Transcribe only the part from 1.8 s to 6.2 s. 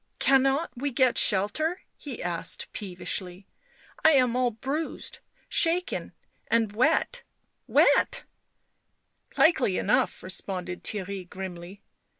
he asked peevishly." I am all bruised, shaken